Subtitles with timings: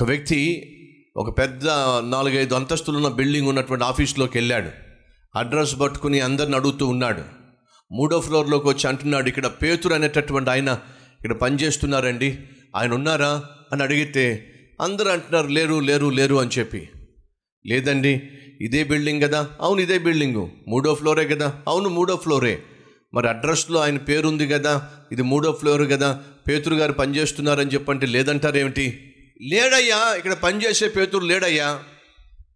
[0.00, 0.66] ఒక వ్యక్తి
[1.16, 1.68] ఒక పెద్ద
[2.08, 4.70] నాలుగైదు అంతస్తులున్న బిల్డింగ్ ఉన్నటువంటి ఆఫీస్లోకి వెళ్ళాడు.
[5.38, 7.22] అడ్రస్ పట్టుకుని అందరిని అడుగుతూ ఉన్నాడు.
[7.92, 10.68] మూడో ఫ్లోర్లోకి వచ్చి అంటున్నాడు ఇక్కడ పేతురు అనేటటువంటి ఆయన
[11.20, 12.38] ఇక్కడ పనిచేస్తున్నారండి.
[12.76, 13.44] ఆయన ఉన్నారా?
[13.72, 16.88] అని అడిగితే అందరూ అంటున్నారు లేరు లేరు లేరు అని చెప్పి.
[17.66, 18.22] లేదండి
[18.60, 19.50] ఇదే బిల్డింగ్ కదా?
[19.60, 20.50] అవును ఇదే బిల్డింగు.
[20.68, 21.54] మూడో ఫ్లోరే కదా?
[21.68, 22.62] అవును మూడో ఫ్లోరే.
[23.14, 24.88] మరి అడ్రస్లో ఆయన పేరుంది కదా?
[25.12, 26.22] ఇది మూడో ఫ్లోర్ కదా?
[26.48, 29.06] పేతురు గారు పనిచేస్తున్నారని చెప్పంటే లేదంటారేమిటి?
[29.40, 31.84] లేడయ్యా ఇక్కడ పనిచేసే పేతురు లేడయ్యా.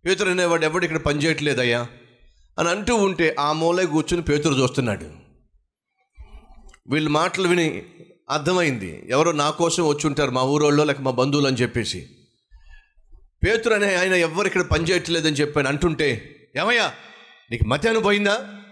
[0.07, 1.87] పేతురు అనేవాడు ఎవడు ఇక్కడ పనిచేయట్లేదయ్యా?
[2.59, 5.11] అని అంటూ ఉంటే ఆ మూలే కూర్చుని పేతురు చూస్తున్నాడు.
[6.87, 7.83] వీళ్ళ మాటలు విని
[8.31, 9.03] అర్థమైంది.
[9.09, 12.09] ఎవరో నా కోసం వచ్చి ఉంటారు మా ఊరోళ్ళో లేక మా బంధువులు అని చెప్పేసి.
[13.45, 16.95] పేతురు అనే ఆయన ఎవరు ఇక్కడ పనిచేయట్లేదని చెప్పాను అంటుంటే ఏమయ్యా
[17.51, 18.63] నీకు మధ్యాహ్నం పోయిందా?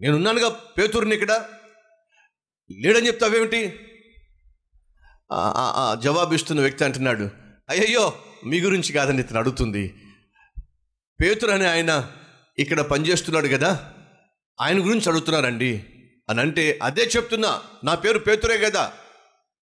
[0.00, 1.44] నేనున్నానుగా పేతురుని ఇక్కడ.
[2.80, 3.80] లేడని చెప్తావేమిటి?
[6.00, 7.30] జవాబిస్తున్న వ్యక్తి అంటున్నాడు
[7.70, 8.12] అయ్యయ్యో
[8.46, 9.94] మీ గురించి కాదని ఇతను అడుగుతుంది.
[11.20, 12.10] పేతురు అనే ఆయన
[12.58, 13.92] ఇక్కడ పనిచేస్తున్నాడు కదా
[14.60, 15.84] ఆయన గురించి అడుగుతున్నారండి.
[16.30, 18.92] అని అంటే అదే చెప్తున్నా నా పేరు పేతురే కదా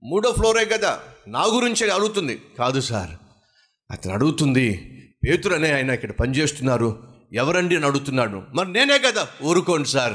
[0.04, 2.42] మూడో ఫ్లోరే కదా నా గురించే అడుగుతుంది.
[2.58, 3.10] కాదు సార్
[3.91, 4.88] అతను అడుగుతుంది
[5.26, 8.42] పేతురు అనే ఆయన ఇక్కడ పనిచేస్తున్నారు ఎవరండి అని అడుగుతున్నాడు.
[8.54, 10.12] మరి నేనే కదా ఊరుకోండి సార్.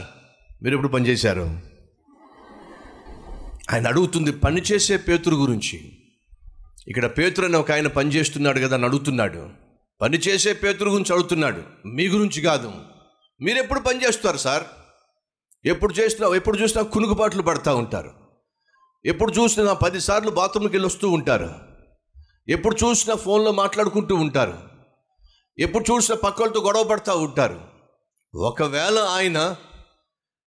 [0.64, 1.77] మీరు ఎప్పుడు పనిచేశారు?
[3.73, 5.92] ఆయన అడుగుతుంది పనిచేసే పేతురు గురించి.
[6.88, 9.50] ఇక్కడ పేతురు అని ఒక ఆయన పనిచేస్తున్నాడు కదా అని అడుగుతున్నాడు.
[10.02, 11.64] పనిచేసే పేతురు గురించి అడుగుతున్నాడు.
[11.86, 12.72] మీ గురించి కాదు.
[13.42, 14.64] మీరు ఎప్పుడు పనిచేస్తారు సార్?
[15.66, 18.12] ఎప్పుడు చేసినా ఎప్పుడు చూసినా కునుకుపాట్లు పడుతూ ఉంటారు.
[19.06, 21.56] ఎప్పుడు చూసినా పదిసార్లు బాత్రూమ్కి వెళ్ళి వస్తూ ఉంటారు.
[22.48, 24.58] ఎప్పుడు చూసినా ఫోన్లో మాట్లాడుకుంటూ ఉంటారు.
[25.60, 27.62] ఎప్పుడు చూసినా పక్కలతో గొడవ పడుతూ ఉంటారు.
[28.36, 29.56] ఒకవేళ ఆయన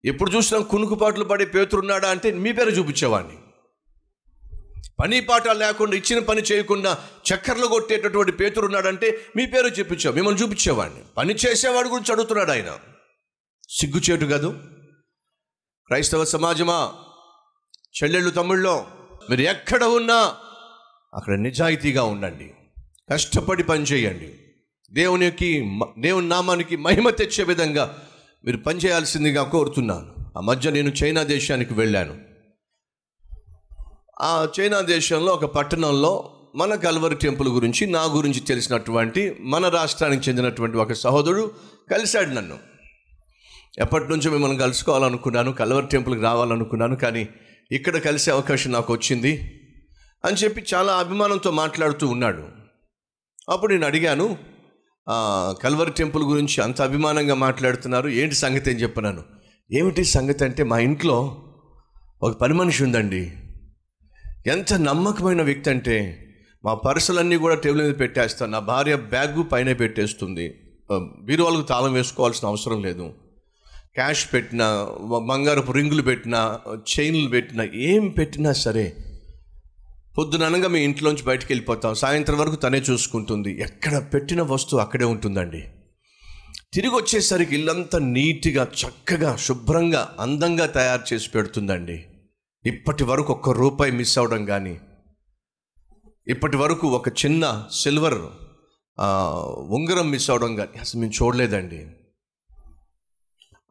[0.04, 3.36] ఎప్పుడు చూసినా కునుకుపాట్లు పడే పేతురున్నాడా అంటే మీ పేరు చూపించేవాడిని.
[5.00, 6.98] పని పాట లేకుండా ఇచ్చిన పని చేయకుండా
[7.34, 11.00] చక్కర్లు కొట్టేటటువంటి పేతురున్నాడంటే మీ పేరు చెప్పించావు మిమ్మల్ని చూపించేవాడిని.
[11.16, 12.78] పని చేసేవాడు గురించి అడుగుతున్నాడు ఆయన.
[13.68, 14.60] సిగ్గుచేటు కాదు.
[15.86, 16.92] క్రైస్తవ సమాజమా?
[18.02, 18.86] చెల్లెళ్ళు తమ్ముళ్ళో
[19.30, 20.36] మీరు ఎక్కడ ఉన్నా
[21.14, 22.54] అక్కడ నిజాయితీగా ఉండండి.
[23.12, 24.34] కష్టపడి పని చేయండి.
[24.92, 28.07] దేవునికి దేవుని నామానికి మహిమ తెచ్చే విధంగా
[28.44, 30.14] మీరు పనిచేయాల్సిందిగా కోరుతున్నాను.
[30.36, 32.18] ఆ మధ్య నేను చైనా దేశానికి వెళ్ళాను.
[34.22, 40.76] ఆ చైనా దేశంలో ఒక పట్టణంలో మన కల్వరి టెంపుల్ గురించి నా గురించి తెలిసినటువంటి మన రాష్ట్రానికి చెందినటువంటి
[40.76, 41.50] ఒక సహోదరుడు
[41.90, 42.58] కలిశాడు నన్ను.
[43.78, 47.28] ఎప్పటి నుంచో మిమ్మల్ని కలుసుకోవాలనుకున్నాను కల్వరి టెంపుల్కి రావాలనుకున్నాను కానీ
[47.72, 49.60] ఇక్కడ కలిసే అవకాశం నాకు వచ్చింది
[50.24, 52.48] అని చెప్పి చాలా అభిమానంతో మాట్లాడుతూ ఉన్నాడు.
[53.48, 54.38] అప్పుడు నేను అడిగాను
[55.62, 58.08] కల్వర్ టెంపుల్ గురించి అంత అభిమానంగా మాట్లాడుతున్నారు.
[58.08, 59.22] ఏంటి సంగతి అని చెప్పినాను
[59.72, 61.18] ఏమిటి సంగతి అంటే మా ఇంట్లో
[62.22, 63.32] ఒక పని మనిషి ఉందండి.
[64.46, 65.96] ఎంత నమ్మకమైన వ్యక్తి అంటే
[66.64, 70.46] మా పర్సులన్నీ కూడా టేబుల్ మీద పెట్టేస్తాను నా భార్య బ్యాగ్ పైన పెట్టేస్తుంది.
[71.24, 73.06] బీరువాళ్ళకు తాళం వేసుకోవాల్సిన అవసరం లేదు.
[73.94, 74.66] క్యాష్ పెట్టినా
[75.28, 76.60] బంగారపు రింగులు పెట్టినా
[76.92, 78.86] చైన్లు పెట్టినా ఏం పెట్టినా సరే
[80.18, 83.60] పొద్దుననగా మీ ఇంట్లోంచి బయటకు వెళ్ళిపోతాం సాయంత్రం వరకు తనే చూసుకుంటుంది.
[83.62, 85.60] ఎక్కడ పెట్టిన వస్తువు అక్కడే ఉంటుందండి.
[86.72, 92.04] తిరిగి వచ్చేసరికి ఇల్లంతా నీట్గా చక్కగా శుభ్రంగా అందంగా తయారు చేసి పెడుతుందండి.
[92.66, 94.78] ఇప్పటి వరకు ఒక్క రూపాయి మిస్ అవడం కానీ
[96.28, 98.18] ఇప్పటి వరకు ఒక చిన్న సిల్వర్
[99.70, 101.86] ఉంగరం మిస్ అవడం కానీ అసలు మేము చూడలేదండి.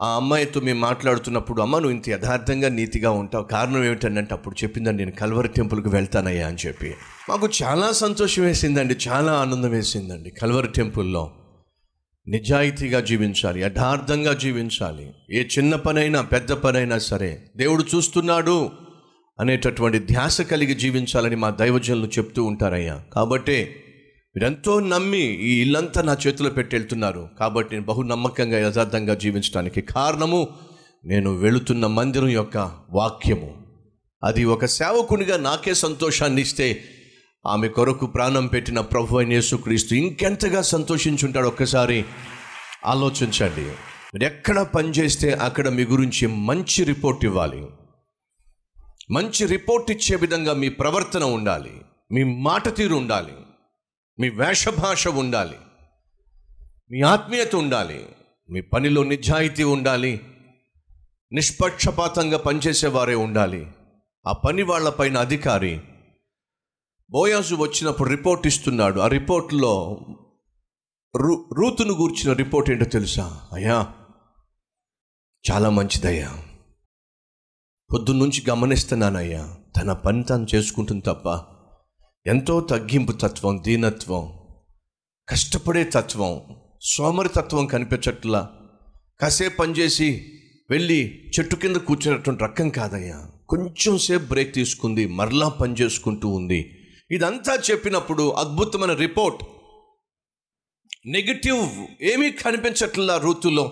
[0.02, 3.44] ఆ అమ్మాయితో మేము మాట్లాడుతున్నప్పుడు అమ్మ నువ్వు ఇంత యథార్థంగా నీతిగా ఉంటావు.
[3.44, 6.94] కారణం ఏమిటంటే అప్పుడు చెప్పిందండి నేను కల్వరి టెంపుల్కి వెళ్తానయ్యా అని చెప్పి.
[7.30, 11.32] మాకు చాలా సంతోషం వేసిందండి చాలా ఆనందం వేసిందండి కల్వరి టెంపుల్లో.
[12.28, 15.12] నిజాయితీగా జీవించాలి యథార్థంగా జీవించాలి.
[15.32, 18.70] ఏ చిన్న పనైనా పెద్ద పనైనా సరే దేవుడు చూస్తున్నాడు
[19.40, 23.04] అనేటటువంటి ధ్యాస కలిగి జీవించాలని మా దైవజనులు చెప్తూ ఉంటారయ్యా.
[23.14, 23.84] కాబట్టే
[24.38, 27.30] మీరెంతో నమ్మి ఈ ఇల్లంతా నా చేతిలో పెట్టి వెళ్తున్నారు.
[27.40, 30.48] కాబట్టి నేను బహు నమ్మకంగా యథార్థంగా జీవించడానికి కారణము
[31.06, 32.58] నేను వెళుతున్న మందిరం యొక్క
[32.90, 33.56] వాక్యము.
[34.24, 36.84] అది ఒక సేవకునిగా నాకే సంతోషాన్ని ఇస్తే
[37.48, 42.06] ఆమె కొరకు ప్రాణం పెట్టిన ప్రభు అయిన యేసుక్రీస్తు ఇంకెంతగా సంతోషించుంటాడు ఒక్కసారి
[42.86, 43.62] ఆలోచించండి.
[43.62, 47.68] మీరు ఎక్కడ పనిచేస్తే అక్కడ మీ గురించి మంచి రిపోర్ట్ ఇవ్వాలి.
[49.12, 51.72] మంచి రిపోర్ట్ ఇచ్చే విధంగా మీ ప్రవర్తన ఉండాలి.
[52.12, 53.34] మీ మాట తీరు ఉండాలి.
[54.20, 55.58] మీ వేషభాష ఉండాలి.
[56.92, 58.10] మీ ఆత్మీయత ఉండాలి.
[58.50, 60.22] మీ పనిలో నిజాయితీ ఉండాలి.
[61.34, 63.68] నిష్పక్షపాతంగా పనిచేసేవారే ఉండాలి.
[64.28, 65.82] ఆ పని వాళ్ళపైన అధికారి
[67.10, 69.00] బోయాజు వచ్చినప్పుడు రిపోర్ట్ ఇస్తున్నాడు.
[69.00, 70.00] ఆ రిపోర్ట్లో
[71.18, 73.48] రూ రూతును గూర్చిన రిపోర్ట్ ఏంటో తెలుసా?
[73.54, 73.94] అయ్యా
[75.52, 76.44] చాలా మంచిదయ్యా.
[77.94, 81.57] పొద్దున్నుంచి గమనిస్తున్నానయ్యా తన పని తాను చేసుకుంటుంది తప్ప
[82.28, 84.34] ఎంతో తగ్గింపు తత్వం దీనత్వం
[85.30, 86.42] కష్టపడే తత్వం
[86.82, 88.52] సోమరితత్వం కనిపించట్లా.
[89.22, 90.26] కాసేపు పనిచేసి
[90.70, 93.30] వెళ్ళి చెట్టు కింద కూర్చున్నటువంటి రకం కాదయ్యా.
[93.50, 96.78] కొంచెం సేపు బ్రేక్ తీసుకుంది మరలా పని చేసుకుంటూ ఉంది.
[97.12, 99.44] ఇదంతా చెప్పినప్పుడు అద్భుతమైన రిపోర్ట్.
[101.06, 103.72] నెగిటివ్ ఏమీ కనిపించట్లా ఋతులో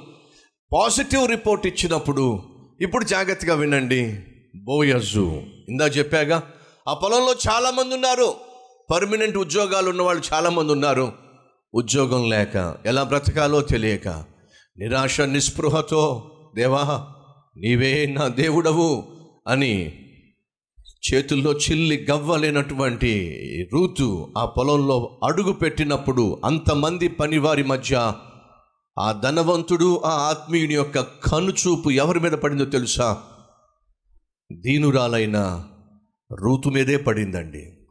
[0.73, 2.43] పాజిటివ్ రిపోర్ట్ ఇచ్చినప్పుడు
[2.81, 4.19] ఇప్పుడు జాగ్రత్తగా వినండి.
[4.63, 5.41] బోయజు.
[5.69, 6.51] ఇందా చెప్పాగా
[6.87, 8.44] ఆ పొలంలో చాలామంది ఉన్నారు.
[8.89, 11.13] పర్మనెంట్ ఉద్యోగాలు ఉన్నవాళ్ళు చాలామంది ఉన్నారు.
[11.73, 14.07] ఉద్యోగం లేక ఎలా బ్రతకాలో తెలియక
[14.77, 17.07] నిరాశ నిస్పృహతో దేవా
[17.57, 19.03] నీవే నా దేవుడవు
[19.47, 19.93] అని
[21.13, 23.33] చేతుల్లో చిల్లి గవ్వలేనటువంటి
[23.73, 28.13] రూతు ఆ పొలంలో అడుగు పెట్టినప్పుడు అంతమంది పనివారి మధ్య
[28.99, 33.23] ఆ ధనవంతుడు ఆ ఆత్మీయుని యొక్క కనుచూపు ఎవరి మీద పడిందో తెలుసా?
[34.51, 35.63] దీనురాలైన
[36.31, 37.84] రూతు మీదే పడిందండి.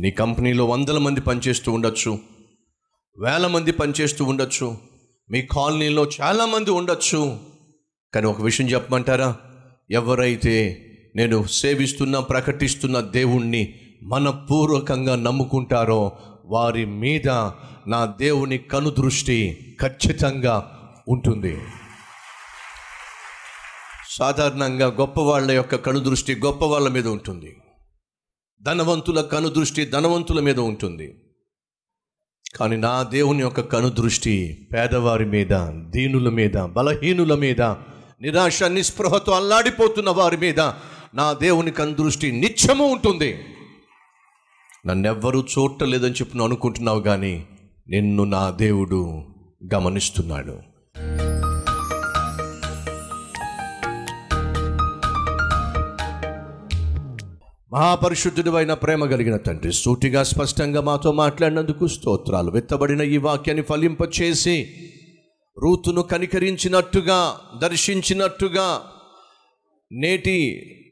[0.00, 2.18] నీ కంపెనీలో వందల మంది పనిచేస్తూ ఉండొచ్చు
[3.18, 4.78] వేల మంది పనిచేస్తూ ఉండొచ్చు
[5.30, 7.40] మీ కాలనీలో చాలామంది ఉండొచ్చు.
[8.14, 9.36] కానీ ఒక విషయం చెప్పమంటారా?
[9.90, 10.86] ఎవరైతే
[11.16, 16.12] నేను సేవిస్తున్న ప్రకటిస్తున్న దేవుణ్ణి మనపూర్వకంగా నమ్ముకుంటారో
[16.44, 17.28] వారి మీద
[17.88, 21.60] నా దేవుని కనుదృష్టి ఖచ్చితంగా ఉంటుంది.
[24.10, 27.56] సాధారణంగా గొప్ప వాళ్ళ యొక్క కనుదృష్టి గొప్ప వాళ్ళ మీద ఉంటుంది.
[28.62, 31.14] ధనవంతుల కనుదృష్టి ధనవంతుల మీద ఉంటుంది.
[32.56, 37.62] కానీ నా దేవుని యొక్క కనుదృష్టి పేదవారి మీద దీనుల మీద బలహీనుల మీద
[38.20, 40.60] నిరాశ నిస్పృహతో అల్లాడిపోతున్న వారి మీద
[41.14, 43.44] నా దేవుని కనుదృష్టి నిత్యము ఉంటుంది.
[44.86, 47.46] నన్నెవ్వరూ చూడలేదని చెప్పి అనుకుంటున్నావు కానీ
[47.88, 49.22] నిన్ను నా దేవుడు
[49.74, 50.69] గమనిస్తున్నాడు.
[57.72, 62.50] మహాపరిశుద్ధుడు అయిన ప్రేమ కలిగిన తండ్రి సూటిగా స్పష్టంగా మాతో మాట్లాడినందుకు స్తోత్రాలు.
[62.50, 64.56] వెత్తబడిన ఈ వాక్యాన్ని ఫలింపచేసి
[65.62, 68.82] రూతును కనికరించినట్టుగా దర్శించినట్టుగా
[69.92, 70.38] నేటి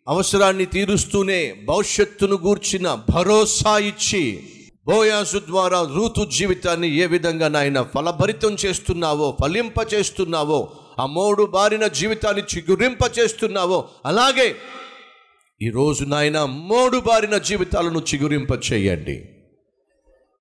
[0.08, 4.42] అవసరాన్ని తీరుస్తూనే భవిష్యత్తును గూర్చిన భరోసా ఇచ్చి
[4.86, 12.42] బోయాసు ద్వారా రూతు జీవితాన్ని ఏ విధంగా నాయన ఫలభరితం చేస్తున్నావో ఫలింప చేస్తున్నావో ఆ మోడు బారిన జీవితాన్ని
[12.56, 14.54] చిగురింప చేస్తున్నావో అలాగే
[15.62, 19.28] ఈరోజు నాయన మోడు బారిన జీవితాలను చిగురింప చేయండి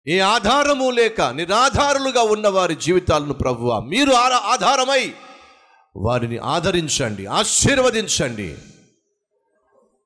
[0.08, 5.12] ఏ ఆధారము లేక నిరాధారులుగా ఉన్న వారి జీవితాలను ప్రభువ మీరు ఆధారమై
[5.96, 8.56] వారిని ఆదరించండి ఆశీర్వదించండి.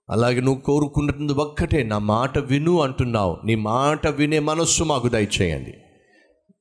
[0.09, 3.37] అలాగే నువ్వు కోరుకున్నది ఒక్కటే నా మాట విను అంటున్నావు.
[3.45, 5.73] నీ మాట వినే మనస్సు మాకు దయచేయండి.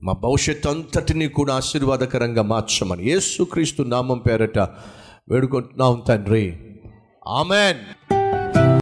[0.03, 4.59] మా భవిష్యత్తు అంతటిని కూడా ఆశీర్వాదకరంగా మార్చమని యేసుక్రీస్తు నామం పేరట
[5.29, 6.59] వేడుకుంటున్నాం తండ్రి.
[7.29, 7.79] ఆమెన్.